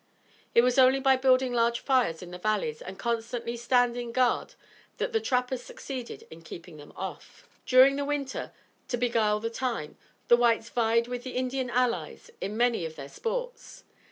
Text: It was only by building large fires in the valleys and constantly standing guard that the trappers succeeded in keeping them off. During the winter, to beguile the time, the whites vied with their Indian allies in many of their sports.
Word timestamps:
It 0.55 0.63
was 0.63 0.79
only 0.79 0.99
by 0.99 1.15
building 1.15 1.53
large 1.53 1.79
fires 1.81 2.23
in 2.23 2.31
the 2.31 2.39
valleys 2.39 2.81
and 2.81 2.97
constantly 2.97 3.55
standing 3.55 4.11
guard 4.11 4.55
that 4.97 5.13
the 5.13 5.21
trappers 5.21 5.61
succeeded 5.61 6.25
in 6.31 6.41
keeping 6.41 6.77
them 6.77 6.91
off. 6.95 7.47
During 7.67 7.97
the 7.97 8.05
winter, 8.05 8.51
to 8.87 8.97
beguile 8.97 9.39
the 9.39 9.51
time, 9.51 9.99
the 10.27 10.37
whites 10.37 10.69
vied 10.69 11.07
with 11.07 11.23
their 11.23 11.35
Indian 11.35 11.69
allies 11.69 12.31
in 12.41 12.57
many 12.57 12.83
of 12.83 12.95
their 12.95 13.09
sports. 13.09 13.83